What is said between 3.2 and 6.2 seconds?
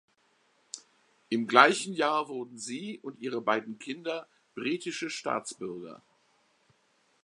beiden Kinder britische Staatsbürger.